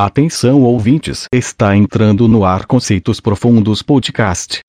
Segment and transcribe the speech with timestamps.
[0.00, 4.60] Atenção ouvintes, está entrando no ar Conceitos Profundos Podcast.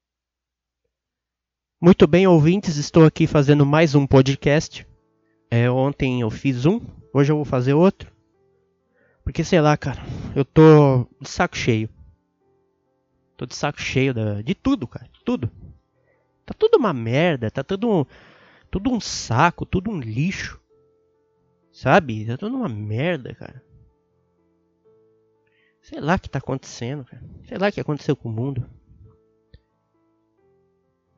[1.80, 4.88] Muito bem, ouvintes, estou aqui fazendo mais um podcast.
[5.52, 6.82] É, ontem eu fiz um,
[7.14, 8.12] hoje eu vou fazer outro.
[9.24, 10.02] Porque sei lá, cara,
[10.36, 11.88] eu tô de saco cheio.
[13.38, 15.48] Tô de saco cheio da, de tudo, cara, tudo.
[16.44, 18.08] Tá tudo uma merda, tá tudo,
[18.72, 20.60] tudo um saco, tudo um lixo.
[21.72, 22.26] Sabe?
[22.26, 23.69] Tá tudo uma merda, cara.
[25.90, 27.24] Sei lá o que tá acontecendo, cara.
[27.48, 28.64] Sei lá o que aconteceu com o mundo.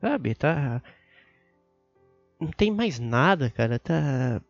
[0.00, 0.82] Sabe, tá.
[2.40, 3.78] Não tem mais nada, cara.
[3.78, 4.40] Tá.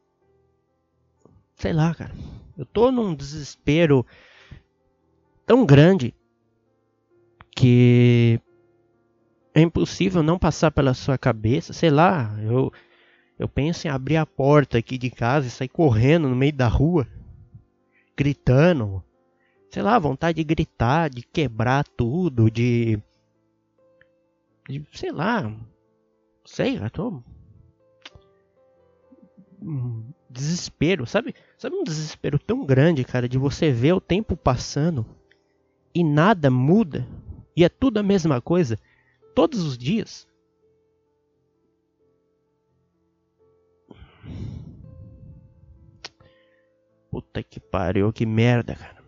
[1.56, 2.14] Sei lá, cara.
[2.56, 4.06] Eu tô num desespero
[5.44, 6.14] tão grande
[7.56, 8.40] que
[9.52, 11.72] é impossível não passar pela sua cabeça.
[11.72, 12.72] Sei lá, eu.
[13.36, 16.68] Eu penso em abrir a porta aqui de casa e sair correndo no meio da
[16.68, 17.08] rua,
[18.16, 19.02] gritando,
[19.72, 22.98] sei lá, vontade de gritar, de quebrar tudo, de.
[24.68, 25.50] de sei lá.
[26.44, 27.22] Sei, eu tô.
[30.28, 31.34] desespero, sabe?
[31.56, 35.06] Sabe um desespero tão grande, cara, de você ver o tempo passando
[35.94, 37.06] e nada muda
[37.56, 38.78] e é tudo a mesma coisa
[39.34, 40.28] todos os dias.
[47.10, 49.01] Puta que pariu, que merda, cara.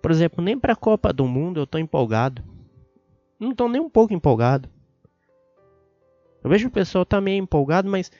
[0.00, 2.42] Por exemplo, nem pra Copa do Mundo eu tô empolgado.
[3.38, 4.68] Não tô nem um pouco empolgado.
[6.42, 8.10] Eu vejo o pessoal tá meio empolgado, mas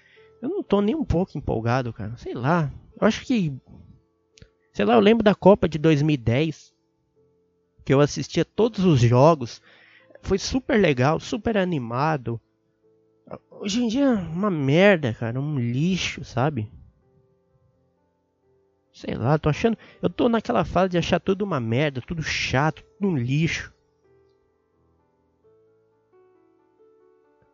[0.42, 2.16] eu não tô nem um pouco empolgado, cara.
[2.16, 2.72] Sei lá.
[3.00, 3.52] Eu acho que.
[4.72, 6.74] Sei lá, eu lembro da Copa de 2010.
[7.84, 9.62] Que eu assistia todos os jogos.
[10.22, 12.40] Foi super legal, super animado.
[13.50, 15.40] Hoje em dia é uma merda, cara.
[15.40, 16.70] Um lixo, sabe?
[18.98, 19.78] Sei lá, tô achando.
[20.02, 23.72] Eu tô naquela fase de achar tudo uma merda, tudo chato, tudo um lixo.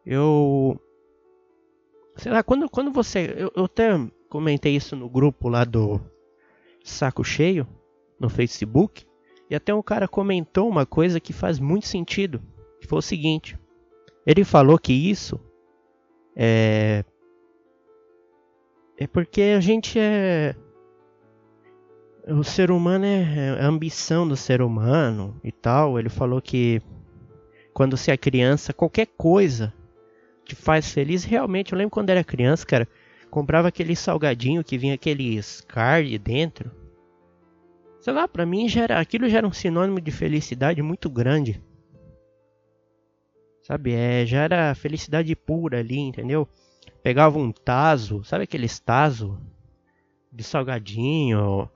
[0.06, 0.80] Eu.
[2.16, 3.34] Sei lá, quando, quando você.
[3.36, 3.90] Eu, eu até
[4.30, 6.00] comentei isso no grupo lá do
[6.82, 7.68] Saco Cheio,
[8.18, 9.06] no Facebook.
[9.50, 12.40] E até um cara comentou uma coisa que faz muito sentido.
[12.80, 13.58] Que foi o seguinte.
[14.26, 15.38] Ele falou que isso
[16.34, 17.04] é.
[18.96, 20.56] É porque a gente é
[22.28, 23.22] o ser humano é,
[23.58, 25.98] é a ambição do ser humano e tal.
[25.98, 26.80] Ele falou que
[27.72, 29.72] quando você é criança, qualquer coisa
[30.44, 31.24] te faz feliz.
[31.24, 32.88] Realmente, eu lembro quando era criança, cara,
[33.30, 36.70] comprava aquele salgadinho que vinha aqueles card dentro.
[38.00, 41.62] Sei lá, pra mim já era, aquilo já era um sinônimo de felicidade muito grande.
[43.62, 46.46] Sabe, é, já era felicidade pura ali, entendeu?
[47.02, 49.40] Pegava um taso, sabe aqueles taso
[50.30, 51.68] de salgadinho,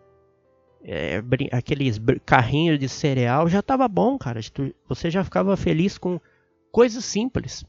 [0.83, 1.23] é,
[1.53, 4.41] aqueles carrinhos de cereal, já tava bom, cara.
[4.89, 6.21] Você já ficava feliz com
[6.71, 7.65] coisas simples.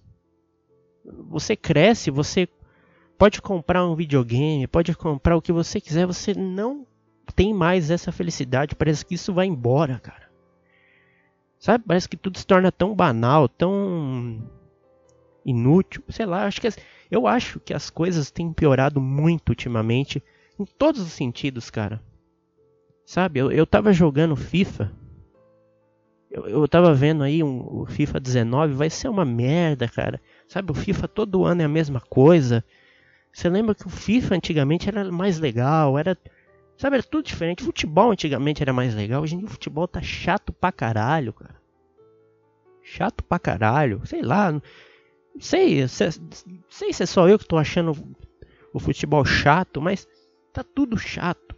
[1.30, 2.48] Você cresce, você
[3.18, 6.86] pode comprar um videogame, pode comprar o que você quiser, você não
[7.36, 8.75] tem mais essa felicidade.
[8.75, 10.30] Parece que isso vai embora, cara.
[11.59, 11.84] Sabe?
[11.86, 14.42] Parece que tudo se torna tão banal, tão
[15.46, 16.03] inútil.
[16.09, 16.69] Sei lá, acho que
[17.12, 20.24] eu acho que as coisas têm piorado muito ultimamente
[20.58, 22.02] em todos os sentidos, cara.
[23.09, 24.92] Sabe, eu, eu tava jogando FIFA.
[26.30, 30.22] Eu, eu tava vendo aí um, o FIFA 19, vai ser uma merda, cara.
[30.47, 32.64] Sabe, o FIFA todo ano é a mesma coisa.
[33.34, 36.16] Você lembra que o FIFA antigamente era mais legal, era.
[36.78, 37.64] Sabe, era tudo diferente.
[37.64, 39.24] Futebol antigamente era mais legal.
[39.24, 41.56] Hoje em dia o futebol tá chato pra caralho, cara.
[42.84, 44.06] Chato pra caralho.
[44.06, 44.52] Sei lá.
[44.52, 44.62] Não
[45.40, 46.09] sei, sei,
[46.69, 47.98] sei se é só eu que tô achando
[48.72, 50.08] o futebol chato, mas
[50.53, 51.50] tá tudo chato.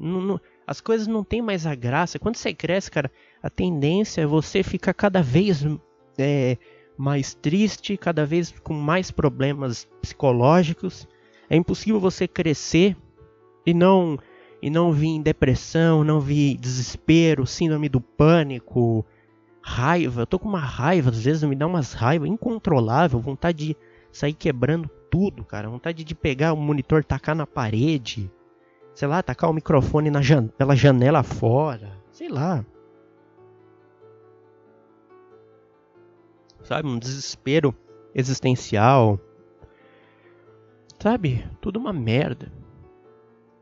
[0.00, 2.18] Não, não, as coisas não têm mais a graça.
[2.18, 3.10] Quando você cresce, cara,
[3.42, 5.62] a tendência é você ficar cada vez
[6.18, 6.56] é,
[6.96, 11.06] mais triste, cada vez com mais problemas psicológicos.
[11.50, 12.96] É impossível você crescer
[13.66, 14.18] e não
[14.62, 19.04] e não vir depressão, não vir desespero, síndrome do pânico,
[19.62, 20.22] raiva.
[20.22, 23.76] Eu tô com uma raiva, às vezes me dá umas raiva incontrolável, vontade de
[24.12, 28.30] sair quebrando tudo, cara, vontade de pegar o monitor, tacar na parede
[29.00, 32.62] sei lá, tacar o microfone na jan pela janela fora, sei lá.
[36.62, 37.74] Sabe, um desespero
[38.14, 39.18] existencial.
[40.98, 42.52] Sabe, tudo uma merda.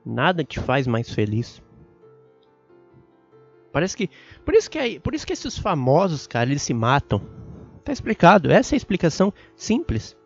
[0.04, 1.62] Nada te faz mais feliz.
[3.70, 4.10] Parece que,
[4.44, 7.22] por isso que, por isso que esses famosos, cara, eles se matam.
[7.84, 8.50] Tá explicado.
[8.50, 10.16] Essa é a explicação simples.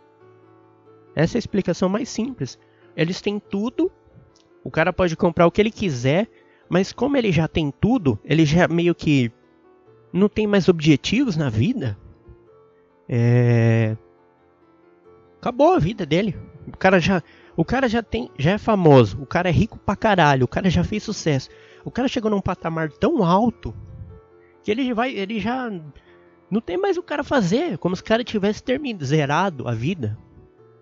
[1.14, 2.58] Essa é a explicação mais simples.
[2.96, 3.92] Eles têm tudo
[4.64, 6.28] O cara pode comprar o que ele quiser,
[6.68, 9.30] mas como ele já tem tudo, ele já meio que
[10.12, 11.98] não tem mais objetivos na vida.
[13.08, 13.96] É...
[15.40, 16.36] Acabou a vida dele.
[16.66, 17.22] O cara já,
[17.56, 19.20] o cara já tem, já é famoso.
[19.20, 20.44] O cara é rico pra caralho.
[20.44, 21.50] O cara já fez sucesso.
[21.84, 23.74] O cara chegou num patamar tão alto
[24.62, 25.68] que ele vai, ele já
[26.48, 30.16] não tem mais o cara fazer, como se o cara tivesse terminado, zerado a vida.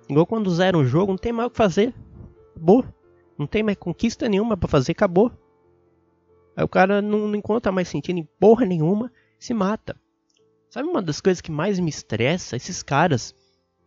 [0.08, 1.94] Igual quando zera um jogo, não tem mais o que fazer.
[2.54, 2.84] Acabou.
[3.40, 5.32] Não tem mais conquista nenhuma para fazer, acabou.
[6.54, 9.96] Aí o cara não, não encontra mais sentido em porra nenhuma, se mata.
[10.68, 12.54] Sabe uma das coisas que mais me estressa?
[12.54, 13.34] Esses caras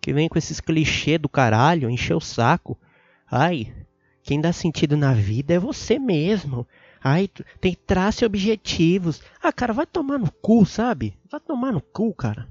[0.01, 2.79] que vêm com esses clichês do caralho, encher o saco.
[3.29, 3.71] Ai,
[4.23, 6.67] quem dá sentido na vida é você mesmo.
[6.99, 7.29] Ai,
[7.61, 9.21] tem traço e objetivos.
[9.39, 11.15] Ah, cara, vai tomar no cu, sabe?
[11.29, 12.49] Vai tomar no cu, cara.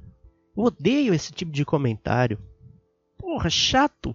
[0.57, 2.39] Eu odeio esse tipo de comentário.
[3.19, 4.15] Porra, chato.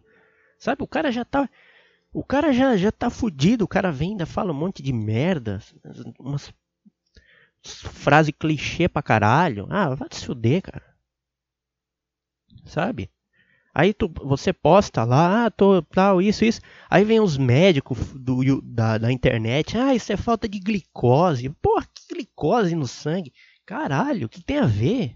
[0.57, 1.50] Sabe, o cara já tá.
[2.12, 3.65] O cara já, já tá fudido.
[3.65, 5.59] O cara vem ainda fala um monte de merda.
[6.19, 6.54] Umas
[7.63, 9.68] frase clichê pra caralho.
[9.69, 10.83] Ah, vai se fuder, cara.
[12.65, 13.09] Sabe?
[13.74, 16.59] Aí tu, você posta lá, ah, tô tal, isso, isso.
[16.89, 21.50] Aí vem os médicos do, da, da internet, ah, isso é falta de glicose.
[21.62, 23.31] Porra, que glicose no sangue?
[23.65, 25.15] Caralho, o que tem a ver?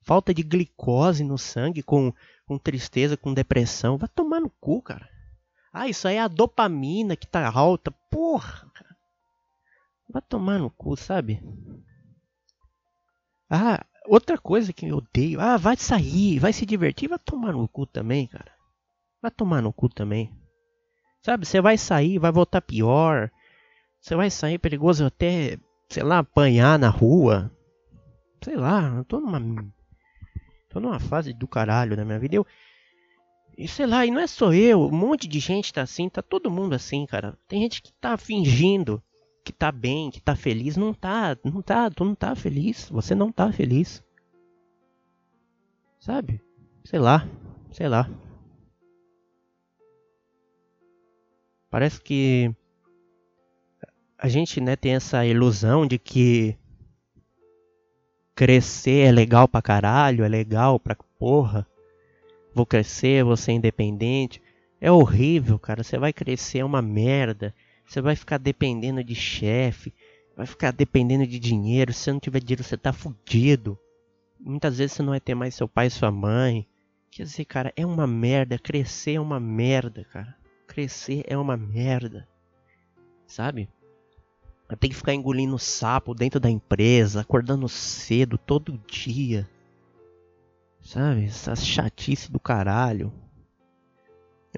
[0.00, 2.12] Falta de glicose no sangue com,
[2.46, 3.98] com tristeza, com depressão.
[3.98, 5.06] Vai tomar no cu, cara.
[5.72, 7.90] Ah, isso aí é a dopamina que tá alta.
[8.10, 8.70] Porra.
[10.08, 11.42] Vai tomar no cu, sabe?
[13.48, 17.68] Ah, Outra coisa que eu odeio, ah, vai sair, vai se divertir, vai tomar no
[17.68, 18.50] cu também, cara.
[19.20, 20.32] Vai tomar no cu também.
[21.22, 23.30] Sabe, você vai sair, vai voltar pior.
[24.00, 25.56] Você vai sair perigoso até,
[25.88, 27.50] sei lá, apanhar na rua.
[28.42, 29.40] Sei lá, eu tô numa.
[30.68, 32.34] Tô numa fase do caralho na minha vida.
[32.34, 32.46] Eu.
[33.62, 36.20] E sei lá, e não é só eu, um monte de gente tá assim, tá
[36.20, 37.38] todo mundo assim, cara.
[37.46, 39.00] Tem gente que tá fingindo
[39.44, 43.14] que tá bem, que tá feliz, não tá, não tá, tu não tá feliz, você
[43.14, 44.02] não tá feliz.
[46.00, 46.40] Sabe?
[46.84, 47.24] Sei lá,
[47.70, 48.10] sei lá.
[51.70, 52.52] Parece que
[54.18, 56.58] a gente, né, tem essa ilusão de que
[58.34, 61.64] crescer é legal pra caralho, é legal pra porra.
[62.54, 64.42] Vou crescer, vou ser independente.
[64.80, 65.82] É horrível, cara.
[65.82, 67.54] Você vai crescer, é uma merda.
[67.86, 69.92] Você vai ficar dependendo de chefe,
[70.36, 71.92] vai ficar dependendo de dinheiro.
[71.92, 73.78] Se você não tiver dinheiro, você tá fudido.
[74.40, 76.66] Muitas vezes você não vai ter mais seu pai e sua mãe.
[77.10, 78.58] Quer dizer, cara, é uma merda.
[78.58, 80.34] Crescer é uma merda, cara.
[80.66, 82.26] Crescer é uma merda.
[83.26, 83.68] Sabe?
[84.80, 89.48] Tem que ficar engolindo sapo dentro da empresa, acordando cedo todo dia.
[90.82, 91.24] Sabe?
[91.24, 93.12] Essa chatice do caralho.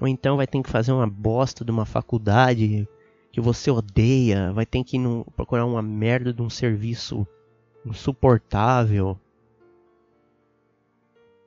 [0.01, 2.87] Ou então vai ter que fazer uma bosta de uma faculdade
[3.31, 7.27] que você odeia, vai ter que no, procurar uma merda de um serviço
[7.85, 9.19] insuportável.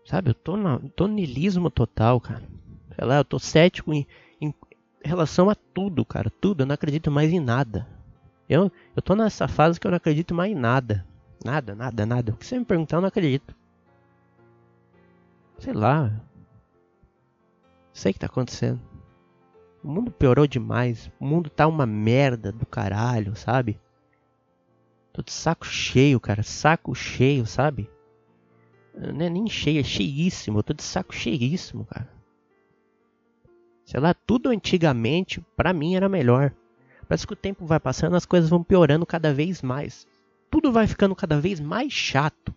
[0.05, 2.43] Sabe, eu tô, na, tô nilismo total, cara.
[2.95, 4.07] Sei lá, eu tô cético em,
[4.41, 4.55] em
[5.05, 6.31] relação a tudo, cara.
[6.31, 7.87] Tudo, eu não acredito mais em nada.
[8.49, 11.07] Eu, eu tô nessa fase que eu não acredito mais em nada.
[11.45, 12.33] Nada, nada, nada.
[12.33, 13.55] O que você me perguntar, eu não acredito.
[15.59, 16.13] Sei lá.
[17.93, 18.81] Sei o que tá acontecendo.
[19.83, 21.11] O mundo piorou demais.
[21.19, 23.81] O mundo tá uma merda do caralho, sabe?
[25.13, 26.43] Tô de saco cheio, cara.
[26.43, 27.91] Saco cheio, sabe?
[28.95, 30.59] Não é nem cheio, é cheíssimo.
[30.59, 32.09] Eu tô de saco cheíssimo, cara.
[33.85, 36.53] Sei lá, tudo antigamente, pra mim, era melhor.
[37.09, 40.07] Parece que o tempo vai passando, as coisas vão piorando cada vez mais.
[40.51, 42.48] Tudo vai ficando cada vez mais chato.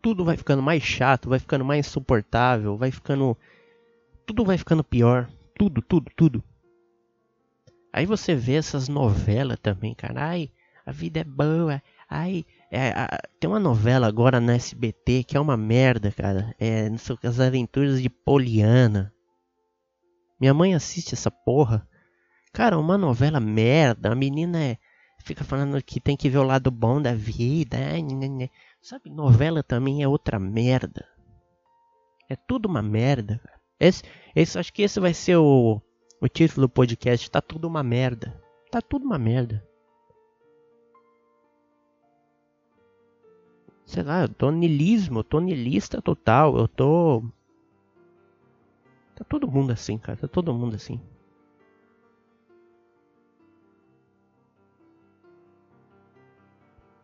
[0.00, 3.36] Tudo vai ficando mais chato, vai ficando mais insuportável, vai ficando
[4.28, 5.26] tudo vai ficando pior.
[5.58, 6.44] Tudo, tudo, tudo.
[7.90, 10.26] Aí você vê essas novelas também, cara.
[10.26, 10.50] Ai,
[10.84, 11.82] a vida é boa.
[12.08, 16.54] Ai, é, a, tem uma novela agora na SBT que é uma merda, cara.
[16.60, 16.90] É
[17.24, 19.10] As Aventuras de Poliana.
[20.38, 21.88] Minha mãe assiste essa porra.
[22.52, 24.12] Cara, uma novela merda.
[24.12, 24.76] A menina é,
[25.24, 27.78] fica falando que tem que ver o lado bom da vida.
[27.78, 28.02] Ai.
[28.80, 31.06] Sabe, novela também é outra merda.
[32.28, 33.40] É tudo uma merda.
[33.78, 34.02] Esse,
[34.34, 35.80] esse, acho que esse vai ser o,
[36.20, 37.30] o título do podcast.
[37.30, 38.40] Tá tudo uma merda.
[38.70, 39.66] Tá tudo uma merda.
[43.84, 47.22] Sei lá, eu tô nilismo, eu tô nilista total, eu tô.
[49.16, 51.00] Tá todo mundo assim, cara, tá todo mundo assim.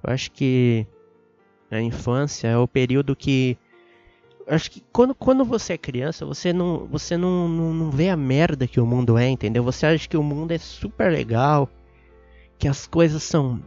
[0.03, 0.87] Eu acho que
[1.77, 3.59] a infância é o período que
[4.47, 8.17] acho que quando, quando você é criança, você não, você não, não, não vê a
[8.17, 9.63] merda que o mundo é, entendeu?
[9.65, 11.69] Você acha que o mundo é super legal,
[12.59, 13.63] que as coisas são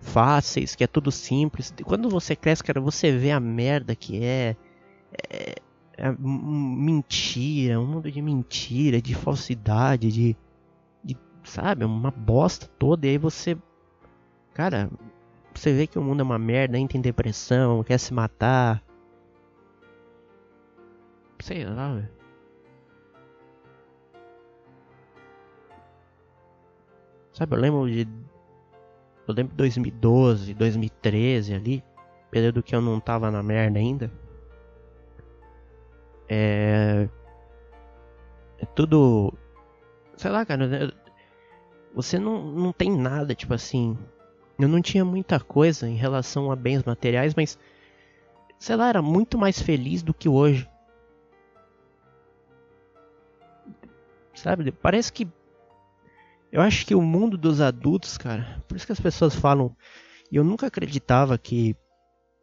[0.00, 1.72] fáceis, que é tudo simples.
[1.84, 4.56] Quando você cresce, cara, você vê a merda que é.
[5.30, 5.54] É,
[5.96, 10.36] é mentira, um mundo de mentira, de falsidade, de,
[11.02, 11.16] de.
[11.44, 11.84] Sabe?
[11.84, 13.06] Uma bosta toda.
[13.06, 13.56] E aí você.
[14.52, 14.90] Cara,
[15.60, 18.82] você vê que o mundo é uma merda, entra em depressão, quer se matar.
[21.40, 22.08] Sei lá, velho.
[27.32, 28.08] Sabe, eu lembro de.
[29.26, 31.84] Eu lembro de 2012, 2013 ali.
[32.30, 34.10] Período que eu não tava na merda ainda.
[36.28, 37.08] É.
[38.58, 39.34] É tudo.
[40.16, 40.94] Sei lá, cara.
[41.94, 43.98] Você não, não tem nada, tipo assim.
[44.58, 47.58] Eu não tinha muita coisa em relação a bens materiais, mas.
[48.58, 50.68] Sei lá, era muito mais feliz do que hoje.
[54.34, 54.70] Sabe?
[54.72, 55.28] Parece que.
[56.52, 58.62] Eu acho que o mundo dos adultos, cara.
[58.68, 59.74] Por isso que as pessoas falam.
[60.30, 61.76] E eu nunca acreditava que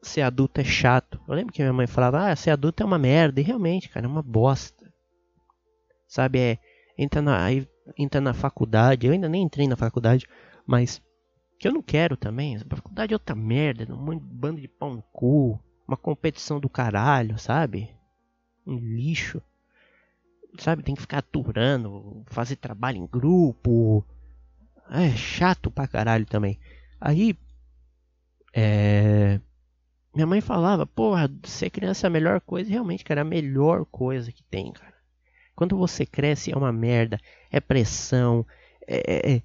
[0.02, 1.20] ser adulto é chato.
[1.28, 3.40] Eu lembro que minha mãe falava: Ah, ser adulto é uma merda.
[3.40, 4.92] E realmente, cara, é uma bosta.
[6.08, 6.40] Sabe?
[6.40, 6.58] É.
[6.98, 7.48] Entra na,
[7.98, 9.08] entra na faculdade.
[9.08, 10.28] Eu ainda nem entrei na faculdade.
[10.66, 11.02] Mas.
[11.62, 12.58] Que eu não quero também.
[12.58, 13.94] A faculdade é outra merda.
[13.94, 15.60] Um bando de pão no cu.
[15.88, 17.96] Uma competição do caralho, sabe?
[18.66, 19.40] Um lixo
[20.58, 24.06] sabe, tem que ficar aturando, fazer trabalho em grupo.
[24.90, 26.60] É chato pra caralho também.
[27.00, 27.38] Aí,
[28.54, 29.40] é...
[30.14, 32.70] Minha mãe falava, porra, ser criança é a melhor coisa.
[32.70, 34.94] Realmente, cara, é a melhor coisa que tem, cara.
[35.56, 37.18] Quando você cresce é uma merda,
[37.50, 38.46] é pressão,
[38.86, 39.42] é, é,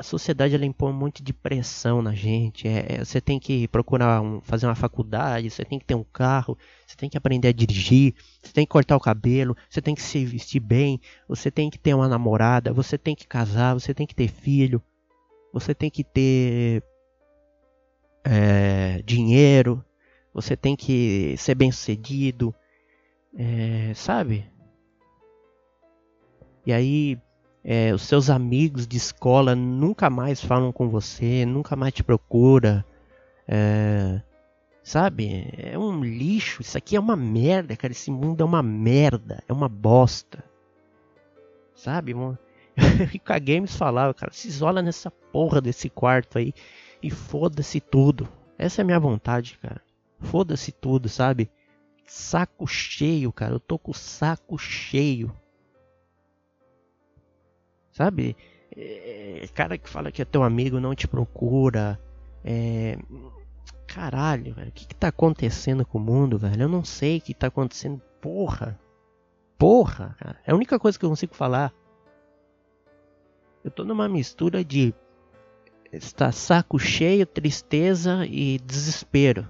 [0.00, 2.66] a sociedade ela impõe um monte de pressão na gente.
[2.66, 6.02] É, é, você tem que procurar um, fazer uma faculdade, você tem que ter um
[6.02, 9.94] carro, você tem que aprender a dirigir, você tem que cortar o cabelo, você tem
[9.94, 13.92] que se vestir bem, você tem que ter uma namorada, você tem que casar, você
[13.92, 14.82] tem que ter filho,
[15.52, 16.82] você tem que ter
[18.24, 19.84] é, dinheiro,
[20.32, 22.54] você tem que ser bem sucedido,
[23.36, 24.50] é, sabe?
[26.64, 27.20] E aí
[27.62, 32.84] é, os seus amigos de escola nunca mais falam com você, nunca mais te procura.
[33.46, 34.20] É,
[34.82, 35.52] sabe?
[35.56, 36.62] É um lixo.
[36.62, 37.92] Isso aqui é uma merda, cara.
[37.92, 39.42] Esse mundo é uma merda.
[39.46, 40.42] É uma bosta.
[41.74, 42.14] Sabe?
[43.26, 46.54] a Games falava, cara, se isola nessa porra desse quarto aí
[47.02, 48.28] e foda-se tudo.
[48.58, 49.82] Essa é a minha vontade, cara.
[50.20, 51.50] Foda-se tudo, sabe?
[52.06, 53.54] Saco cheio, cara.
[53.54, 55.32] Eu tô com o saco cheio
[57.92, 58.36] Sabe?
[58.76, 62.00] É, cara que fala que é teu amigo não te procura.
[62.44, 62.98] É,
[63.86, 64.68] caralho, velho.
[64.68, 66.62] O que, que tá acontecendo com o mundo, velho?
[66.62, 68.00] Eu não sei o que tá acontecendo.
[68.20, 68.78] Porra.
[69.58, 70.38] Porra, cara.
[70.46, 71.72] É a única coisa que eu consigo falar.
[73.62, 74.94] Eu tô numa mistura de
[75.92, 79.46] está saco cheio, tristeza e desespero.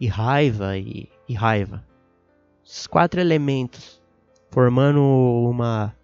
[0.00, 1.84] E raiva e, e raiva.
[2.64, 4.00] Esses quatro elementos
[4.50, 5.94] formando uma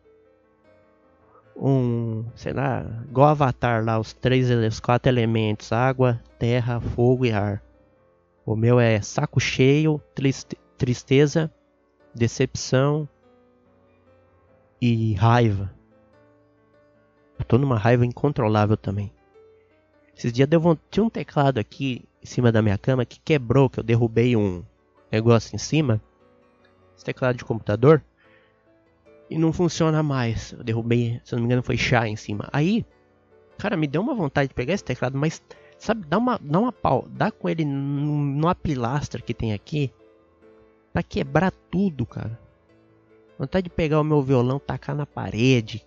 [1.57, 7.33] um, sei lá, igual Avatar lá, os três, os quatro elementos, água, terra, fogo e
[7.33, 7.63] ar.
[8.45, 11.53] O meu é saco cheio, triste, tristeza,
[12.15, 13.09] decepção
[14.81, 15.73] e raiva.
[17.39, 19.13] Eu tô numa raiva incontrolável também.
[20.17, 23.81] Esses dias deu, tinha um teclado aqui em cima da minha cama que quebrou, que
[23.81, 24.65] eu derrubei um
[25.11, 26.01] negócio em cima.
[26.97, 28.03] Esse teclado de computador
[29.33, 30.53] e não funciona mais.
[30.53, 32.49] Eu derrubei, se não me engano, foi chá em cima.
[32.53, 32.85] Aí,
[33.59, 35.43] cara, me deu uma vontade de pegar esse teclado, mas
[35.79, 39.91] sabe, dá uma, dá uma pau, dá com ele numa pilastra que tem aqui
[40.93, 42.39] pra quebrar tudo, cara.
[43.39, 45.85] Vontade de pegar o meu violão, tacar na parede,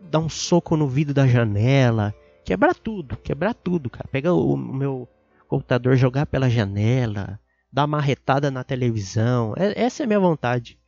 [0.00, 4.08] dar um soco no vidro da janela, quebrar tudo, quebrar tudo, cara.
[4.10, 5.06] Pegar o, o meu
[5.46, 7.38] computador, jogar pela janela,
[7.70, 9.52] dar uma marretada na televisão.
[9.56, 10.79] É, essa é a minha vontade.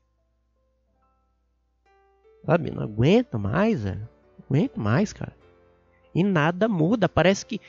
[2.45, 2.71] Sabe?
[2.71, 4.09] Não aguento mais, velho.
[4.39, 5.35] Não aguento mais, cara.
[6.15, 7.09] E nada muda.
[7.09, 7.61] Parece que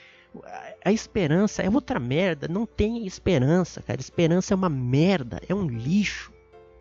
[0.84, 2.48] a esperança é outra merda.
[2.48, 4.02] Não tem esperança, cara.
[4.02, 5.40] Esperança é uma merda.
[5.48, 6.32] É um lixo.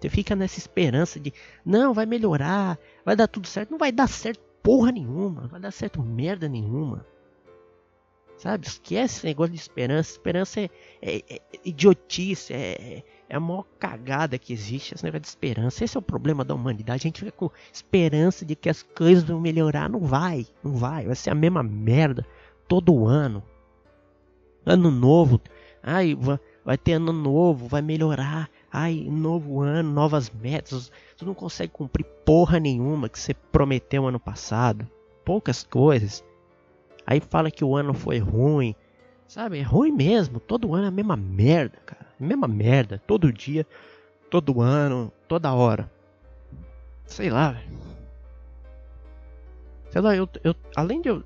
[0.00, 1.32] Você fica nessa esperança de
[1.64, 3.70] não, vai melhorar, vai dar tudo certo.
[3.70, 5.42] Não vai dar certo porra nenhuma.
[5.42, 7.06] Não vai dar certo merda nenhuma.
[8.42, 8.66] Sabe?
[8.66, 10.10] Esquece esse negócio de esperança.
[10.10, 10.68] Esperança é,
[11.00, 15.84] é, é idiotice, é, é a maior cagada que existe esse negócio de esperança.
[15.84, 17.02] Esse é o problema da humanidade.
[17.02, 19.88] A gente fica com esperança de que as coisas vão melhorar.
[19.88, 21.06] Não vai, não vai.
[21.06, 22.26] Vai ser a mesma merda
[22.66, 23.44] todo ano.
[24.66, 25.40] Ano novo.
[25.80, 26.18] Ai,
[26.64, 28.50] vai ter ano novo, vai melhorar.
[28.72, 30.90] Ai, novo ano, novas metas.
[31.16, 34.84] Tu não consegue cumprir porra nenhuma que você prometeu ano passado.
[35.24, 36.24] Poucas coisas.
[37.06, 38.74] Aí fala que o ano foi ruim.
[39.26, 40.38] Sabe, é ruim mesmo.
[40.38, 42.06] Todo ano é a mesma merda, cara.
[42.18, 43.02] Mesma merda.
[43.06, 43.66] Todo dia,
[44.30, 45.90] todo ano, toda hora.
[47.06, 47.68] Sei lá, velho.
[49.90, 51.22] Sei lá, eu, eu além de eu.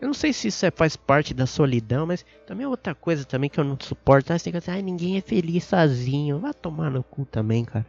[0.00, 3.24] Eu não sei se isso é, faz parte da solidão, mas também é outra coisa
[3.24, 4.32] também que eu não suporto.
[4.32, 6.40] Ah, você tem que ah, ninguém é feliz sozinho.
[6.40, 7.86] Vai tomar no cu também, cara.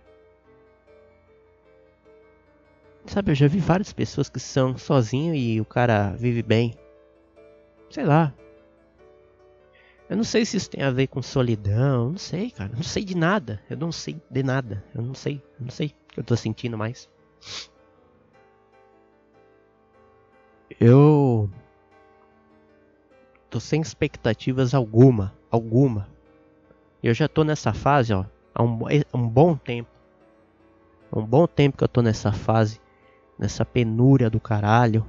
[3.07, 6.73] Sabe, eu já vi várias pessoas que são sozinho e o cara vive bem.
[7.89, 8.33] Sei lá.
[10.07, 12.71] Eu não sei se isso tem a ver com solidão, não sei, cara.
[12.75, 13.61] Não sei de nada.
[13.69, 14.83] Eu não sei de nada.
[14.93, 17.09] Eu não sei, eu não sei o que eu tô sentindo mais.
[20.79, 21.49] Eu
[23.49, 26.07] tô sem expectativas alguma, alguma.
[27.01, 28.79] Eu já tô nessa fase, ó, há um,
[29.13, 29.89] um bom tempo.
[31.11, 32.81] Há um bom tempo que eu tô nessa fase,
[33.39, 35.05] nessa penúria do caralho.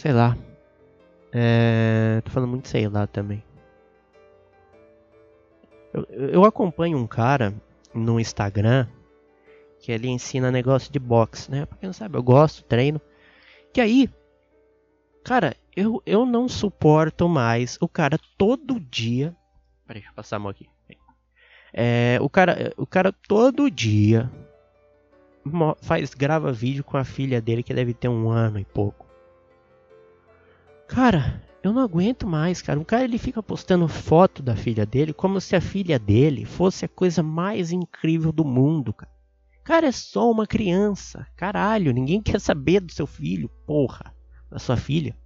[0.00, 0.34] Sei lá.
[1.30, 3.44] É, tô falando muito sei lá também.
[5.92, 7.52] Eu, eu acompanho um cara
[7.92, 8.86] no Instagram
[9.78, 11.66] que ele ensina negócio de boxe, né?
[11.66, 12.98] Pra quem não sabe, eu gosto, treino.
[13.74, 14.08] Que aí,
[15.22, 19.36] cara, eu, eu não suporto mais o cara todo dia.
[19.86, 20.66] Peraí, deixa eu passar a mão aqui.
[21.74, 24.30] É, o cara, o cara todo dia
[25.82, 29.09] faz grava vídeo com a filha dele que deve ter um ano e pouco.
[30.90, 32.80] Cara, eu não aguento mais, cara.
[32.80, 36.84] O cara ele fica postando foto da filha dele como se a filha dele fosse
[36.84, 39.12] a coisa mais incrível do mundo, cara.
[39.62, 41.28] Cara, é só uma criança.
[41.36, 44.12] Caralho, ninguém quer saber do seu filho, porra.
[44.50, 45.16] Da sua filha.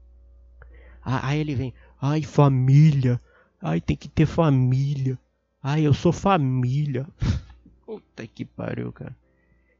[1.02, 1.72] Aí ele vem.
[1.98, 3.18] Ai, família.
[3.58, 5.18] Ai, tem que ter família.
[5.62, 7.08] Ai, eu sou família.
[7.86, 9.16] Puta que pariu, cara.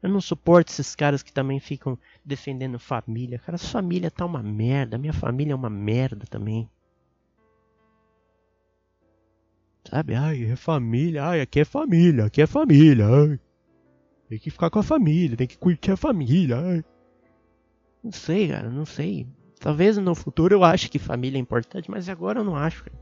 [0.05, 3.39] Eu não suporto esses caras que também ficam defendendo família.
[3.39, 4.99] Cara, sua família tá uma merda.
[4.99, 6.69] Minha família é uma merda também.
[9.89, 10.15] Sabe?
[10.15, 11.25] Ai, é família.
[11.25, 12.27] Ai, aqui é família.
[12.27, 13.07] Aqui é família.
[13.07, 13.41] Ai.
[14.29, 16.59] Tem que ficar com a família, tem que curtir a família.
[16.59, 16.85] Ai.
[18.03, 19.27] Não sei, cara, não sei.
[19.59, 22.85] Talvez no futuro eu ache que família é importante, mas agora eu não acho.
[22.85, 22.99] Cara.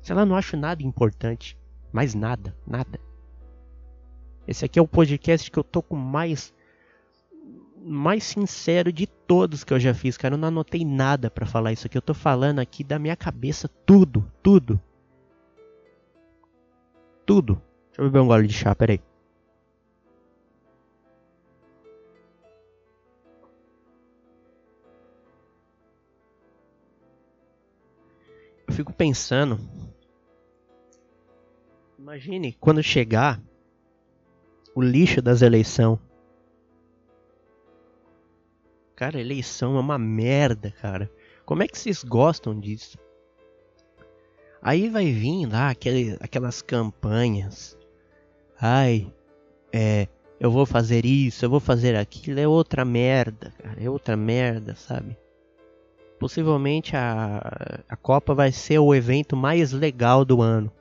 [0.00, 1.58] Sei lá, não acho nada importante.
[1.92, 2.98] Mais nada, nada.
[4.46, 6.54] Esse aqui é o podcast que eu tô com mais
[7.88, 10.34] mais sincero de todos que eu já fiz, cara.
[10.34, 11.96] Eu não anotei nada para falar isso aqui.
[11.96, 14.80] Eu tô falando aqui da minha cabeça tudo, tudo.
[17.24, 17.62] Tudo.
[17.88, 19.00] Deixa eu beber um gole de chá, peraí.
[28.76, 29.58] fico pensando.
[31.98, 33.40] Imagine quando chegar
[34.76, 35.98] o lixo das eleições.
[38.94, 41.10] Cara, eleição é uma merda, cara.
[41.44, 42.96] Como é que vocês gostam disso?
[44.62, 47.76] Aí vai vir lá aquele, aquelas campanhas.
[48.60, 49.12] Ai,
[49.72, 50.06] é,
[50.38, 52.38] eu vou fazer isso, eu vou fazer aquilo.
[52.38, 53.82] É outra merda, cara.
[53.82, 55.18] É outra merda, sabe?
[56.18, 60.72] possivelmente a, a Copa vai ser o evento mais legal do ano.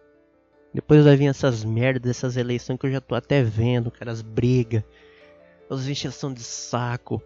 [0.76, 4.22] Depois vai vir essas merdas, essas eleições que eu já tô até vendo, cara, as
[4.22, 4.84] brigas,
[5.70, 7.22] as encheção de saco.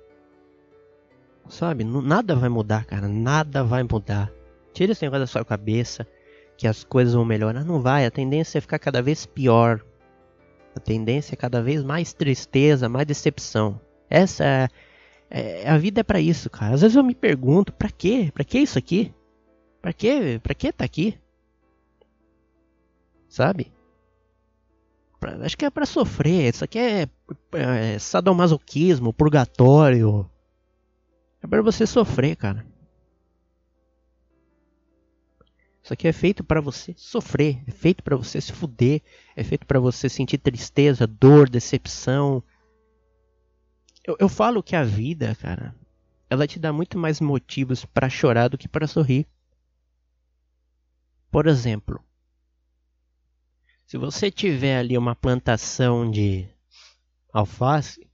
[1.49, 1.83] Sabe?
[1.83, 3.07] Nada vai mudar, cara.
[3.07, 4.31] Nada vai mudar.
[4.71, 6.07] Tira esse negócio da sua cabeça
[6.55, 7.65] que as coisas vão melhorar.
[7.65, 8.05] Não vai.
[8.05, 9.83] A tendência é ficar cada vez pior.
[10.75, 13.81] A tendência é cada vez mais tristeza, mais decepção.
[14.09, 14.67] Essa é
[15.29, 16.73] é, a vida é para isso, cara.
[16.73, 18.31] Às vezes eu me pergunto, para quê?
[18.33, 19.13] Para que isso aqui?
[19.81, 20.39] Para quê?
[20.41, 21.17] Para que tá aqui?
[23.29, 23.71] Sabe?
[25.19, 26.53] Pra, acho que é para sofrer.
[26.53, 27.07] Isso aqui é,
[27.53, 30.29] é sadomasoquismo, purgatório.
[31.41, 32.65] É para você sofrer, cara.
[35.81, 39.01] Isso aqui é feito para você sofrer, é feito para você se fuder,
[39.35, 42.43] é feito para você sentir tristeza, dor, decepção,
[44.09, 45.75] eu, eu falo que a vida, cara,
[46.29, 49.27] ela te dá muito mais motivos para chorar do que para sorrir.
[51.29, 52.03] Por exemplo,
[53.89, 56.47] se você tiver ali uma plantação de
[57.33, 58.07] alface,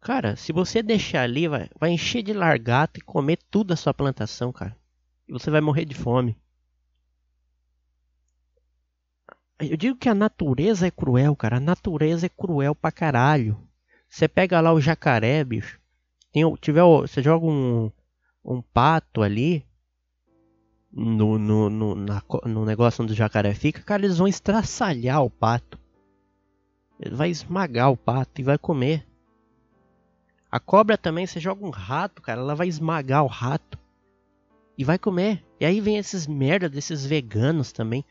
[0.00, 3.94] cara, se você deixar ali, vai, vai encher de largata e comer tudo a sua
[3.94, 4.76] plantação, cara.
[5.28, 6.36] E você vai morrer de fome.
[9.60, 11.58] Eu digo que a natureza é cruel, cara.
[11.58, 13.56] A natureza é cruel pra caralho.
[14.08, 15.80] Você pega lá o jacaré, bicho.
[16.32, 17.92] Tem, tiver, você joga um,
[18.44, 19.64] um pato ali.
[20.92, 25.30] No, no, no, na, no negócio onde o jacaré fica, cara, eles vão estraçalhar o
[25.30, 25.78] pato.
[26.98, 29.06] Ele vai esmagar o pato e vai comer.
[30.50, 33.78] A cobra também, você joga um rato, cara, ela vai esmagar o rato
[34.76, 35.44] e vai comer.
[35.60, 38.04] E aí vem esses merda desses veganos também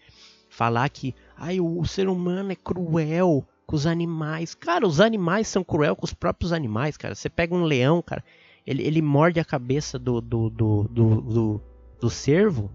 [0.49, 4.55] falar que ai, o ser humano é cruel com os animais.
[4.55, 7.15] Cara, os animais são cruel com os próprios animais, cara.
[7.15, 8.23] Você pega um leão, cara,
[8.65, 11.61] ele, ele morde a cabeça do, do, do, do, do,
[11.99, 12.69] do cervo.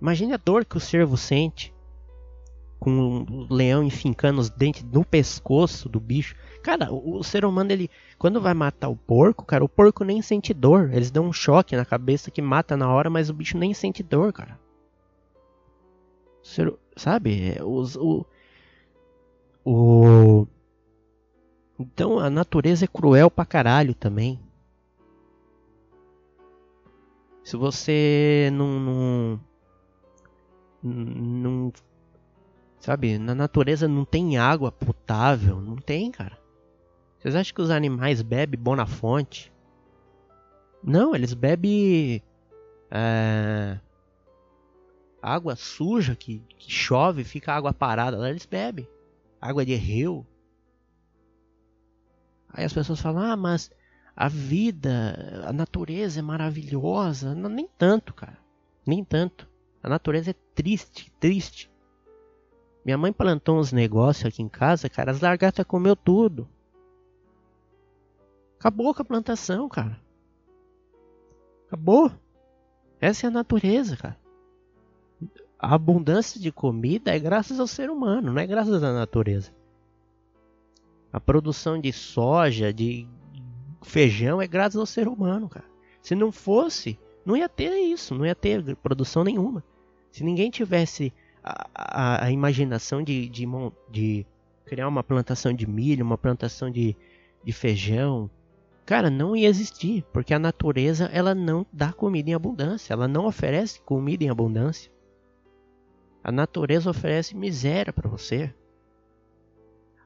[0.00, 1.74] Imagine a dor que o cervo sente
[2.78, 6.36] com o leão enfincando os dentes no pescoço do bicho.
[6.62, 7.90] Cara, o, o, ser humano, ele.
[8.18, 10.90] Quando vai matar o porco, cara, o porco nem sente dor.
[10.92, 14.02] Eles dão um choque na cabeça que mata na hora, mas o bicho nem sente
[14.02, 14.58] dor, cara.
[16.42, 17.56] Ser, sabe?
[17.56, 18.24] É, os, o,
[19.64, 20.46] o.
[21.78, 24.38] Então a natureza é cruel pra caralho também.
[27.48, 29.40] Se você não, não,
[30.82, 31.72] não
[32.78, 36.38] Sabe, na natureza não tem água potável, não tem, cara.
[37.18, 39.50] Vocês acham que os animais bebem bom na fonte?
[40.84, 42.22] Não, eles bebem
[42.90, 43.80] é,
[45.22, 48.86] água suja que, que chove, fica água parada lá, eles bebem.
[49.40, 50.26] Água de rio.
[52.50, 53.70] Aí as pessoas falam: "Ah, mas
[54.20, 57.36] a vida, a natureza é maravilhosa".
[57.36, 58.36] Não, nem tanto, cara.
[58.84, 59.48] Nem tanto.
[59.80, 61.70] A natureza é triste, triste.
[62.84, 65.12] Minha mãe plantou uns negócios aqui em casa, cara.
[65.12, 66.48] As lagartas comeu tudo.
[68.58, 70.00] Acabou com a plantação, cara.
[71.68, 72.10] Acabou.
[73.00, 74.18] Essa é a natureza, cara.
[75.56, 79.52] A abundância de comida é graças ao ser humano, não é graças à natureza.
[81.12, 83.06] A produção de soja, de
[83.82, 85.66] feijão é graças ao ser humano, cara.
[86.02, 89.62] Se não fosse, não ia ter isso, não ia ter produção nenhuma.
[90.10, 91.12] Se ninguém tivesse
[91.42, 93.46] a, a, imaginação de, de,
[93.90, 94.26] de,
[94.64, 96.96] criar uma plantação de milho, uma plantação de,
[97.44, 98.30] de feijão,
[98.84, 103.26] cara, não ia existir, porque a natureza ela não dá comida em abundância, ela não
[103.26, 104.90] oferece comida em abundância.
[106.22, 108.52] A natureza oferece miséria para você.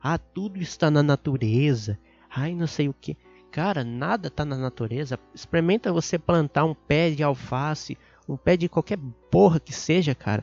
[0.03, 1.99] Ah, tudo está na natureza.
[2.29, 3.17] Ai, não sei o que.
[3.53, 5.21] Cara, nada está na natureza.
[5.35, 8.99] Experimenta você plantar um pé de alface, um pé de qualquer
[9.31, 10.43] porra que seja, cara.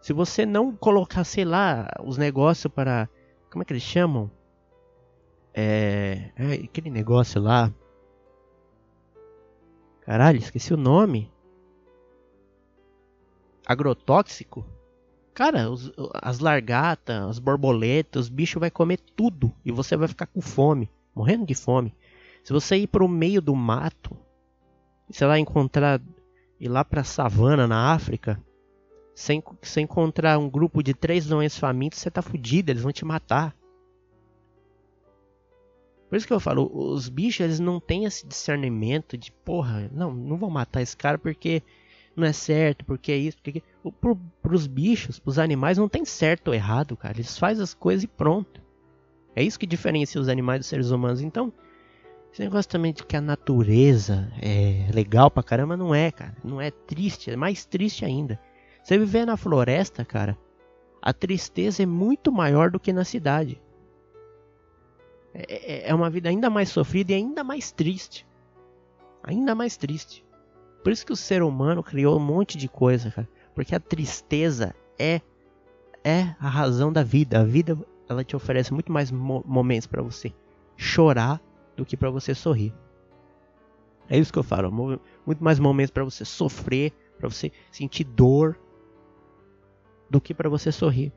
[0.00, 3.06] Se você não colocar, sei lá, os negócios para.
[3.50, 4.30] Como é que eles chamam?
[5.52, 6.30] É.
[6.36, 7.70] é aquele negócio lá.
[10.00, 11.30] Caralho, esqueci o nome.
[13.66, 14.64] Agrotóxico?
[15.34, 20.26] Cara, os, as largatas, as borboletas, os bichos vai comer tudo e você vai ficar
[20.26, 21.94] com fome, morrendo de fome.
[22.42, 24.16] Se você ir para o meio do mato,
[25.10, 26.00] sei lá, encontrar
[26.60, 28.40] ir lá para a savana na África,
[29.14, 33.04] sem, sem encontrar um grupo de três leões famintos, você tá fudido, eles vão te
[33.04, 33.54] matar.
[36.08, 40.12] Por isso que eu falo, os bichos eles não têm esse discernimento de, porra, não,
[40.12, 41.62] não vou matar esse cara porque
[42.14, 43.62] não é certo, porque é isso, porque
[44.00, 47.16] pro, pros bichos, pros animais não tem certo ou errado, cara.
[47.16, 48.62] Eles fazem as coisas e pronto.
[49.36, 51.20] É isso que diferencia os animais dos seres humanos.
[51.20, 51.52] Então,
[52.32, 56.36] esse negócio também de que a natureza é legal pra caramba, não é, cara.
[56.42, 58.40] Não é triste, é mais triste ainda.
[58.82, 60.36] Você viver na floresta, cara,
[61.00, 63.60] a tristeza é muito maior do que na cidade.
[65.32, 68.26] É, é, é uma vida ainda mais sofrida e ainda mais triste.
[69.22, 70.24] Ainda mais triste.
[70.82, 73.28] Por isso que o ser humano criou um monte de coisa, cara.
[73.54, 75.20] Porque a tristeza é
[76.04, 77.40] é a razão da vida.
[77.40, 80.32] A vida ela te oferece muito mais mo momentos para você
[80.76, 81.40] chorar
[81.76, 82.72] do que para você sorrir.
[84.08, 84.70] É isso que eu falo.
[84.70, 88.58] Muito mais momentos para você sofrer, para você sentir dor,
[90.10, 91.12] do que para você sorrir.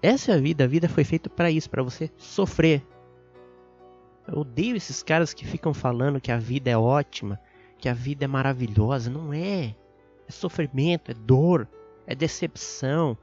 [0.00, 2.84] Essa é a vida, a vida foi feita para isso, para você sofrer.
[4.26, 7.38] Eu odeio esses caras que ficam falando que a vida é ótima,
[7.78, 9.10] que a vida é maravilhosa.
[9.10, 9.76] Não é.
[10.26, 11.68] É sofrimento, é dor,
[12.06, 13.16] é decepção,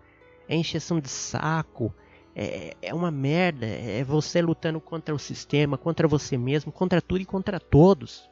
[0.50, 1.94] é encheção de saco,
[2.36, 3.68] é, é uma merda.
[3.68, 8.28] É você lutando contra o sistema, contra você mesmo, contra tudo e contra todos.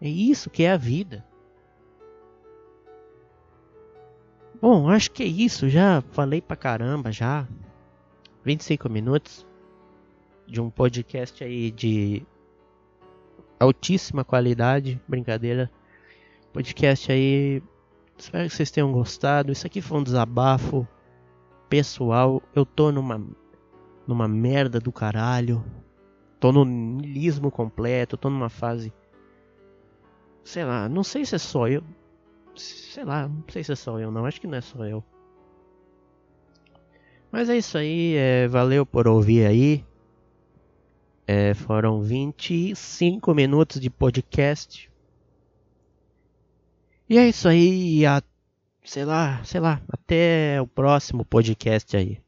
[0.00, 1.26] É isso que é a vida.
[4.62, 5.68] Bom, acho que é isso.
[5.68, 7.48] Já falei pra caramba já.
[8.44, 9.44] 25 minutos
[10.46, 12.22] de um podcast aí de
[13.58, 15.00] altíssima qualidade.
[15.08, 15.68] Brincadeira.
[16.52, 17.60] Podcast aí.
[18.18, 19.52] Espero que vocês tenham gostado.
[19.52, 20.86] Isso aqui foi um desabafo
[21.68, 22.42] pessoal.
[22.54, 23.24] Eu tô numa
[24.06, 25.64] numa merda do caralho.
[26.40, 28.92] Tô no nilismo completo, tô numa fase
[30.48, 31.84] Sei lá, não sei se é só eu.
[32.56, 34.24] Sei lá, não sei se é só eu, não.
[34.24, 35.04] Acho que não é só eu.
[37.30, 39.84] Mas é isso aí, é, valeu por ouvir aí.
[41.26, 44.90] É, foram 25 minutos de podcast.
[47.08, 48.22] E é isso aí, a,
[48.84, 52.20] sei lá, sei lá, até o próximo podcast aí.